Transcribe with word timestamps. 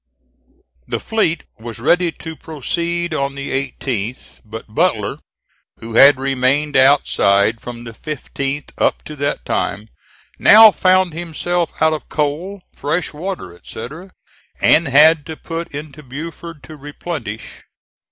The 0.87 0.99
fleet 0.99 1.43
was 1.59 1.77
ready 1.77 2.11
to 2.11 2.35
proceed 2.35 3.13
on 3.13 3.35
the 3.35 3.51
18th; 3.51 4.41
but 4.43 4.65
Butler, 4.73 5.19
who 5.77 5.93
had 5.93 6.17
remained 6.19 6.75
outside 6.75 7.61
from 7.61 7.83
the 7.83 7.91
15th 7.91 8.71
up 8.79 9.03
to 9.03 9.15
that 9.17 9.45
time, 9.45 9.89
now 10.39 10.71
found 10.71 11.13
himself 11.13 11.79
out 11.83 11.93
of 11.93 12.09
coal, 12.09 12.63
fresh 12.73 13.13
water, 13.13 13.53
etc., 13.53 14.09
and 14.59 14.87
had 14.87 15.23
to 15.27 15.37
put 15.37 15.67
into 15.71 16.01
Beaufort 16.01 16.63
to 16.63 16.75
replenish. 16.75 17.61